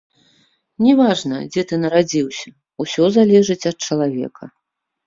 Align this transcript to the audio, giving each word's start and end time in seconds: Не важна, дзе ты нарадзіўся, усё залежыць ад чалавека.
Не 0.85 0.95
важна, 0.99 1.37
дзе 1.51 1.61
ты 1.73 1.79
нарадзіўся, 1.83 2.47
усё 2.87 3.03
залежыць 3.21 3.63
ад 3.73 3.77
чалавека. 3.89 4.53